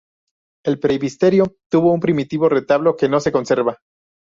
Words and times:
El 0.65 0.79
presbiterio 0.79 1.57
tuvo 1.69 1.93
un 1.93 1.99
primitivo 1.99 2.49
retablo 2.49 2.95
que 2.95 3.07
no 3.07 3.19
se 3.19 3.31
conserva. 3.31 3.77